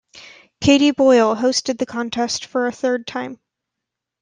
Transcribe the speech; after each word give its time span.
Katie 0.61 0.89
Boyle 0.89 1.35
hosted 1.35 1.77
the 1.77 1.85
contest 1.85 2.45
for 2.47 2.65
a 2.65 2.71
third 2.71 3.05
time. 3.05 3.39